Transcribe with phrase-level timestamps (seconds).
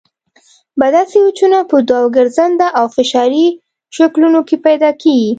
[0.79, 3.45] بدل سویچونه په دوو ګرځنده او فشاري
[3.97, 5.29] شکلونو کې پیدا کېږي.